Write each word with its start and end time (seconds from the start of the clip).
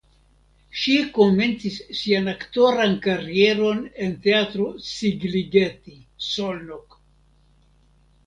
Ŝi 0.83 0.93
komencis 1.17 1.75
sian 1.97 2.29
aktoran 2.31 2.95
karieron 3.03 3.83
en 4.05 4.15
Teatro 4.23 4.67
Szigligeti 4.87 5.93
(Szolnok). 6.29 6.97